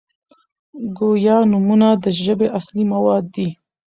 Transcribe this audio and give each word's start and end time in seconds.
ګویا 0.97 1.37
نومونه 1.51 1.87
د 2.03 2.05
ژبي 2.23 2.47
اصلي 2.59 2.83
مواد 2.93 3.23
دي. 3.35 3.47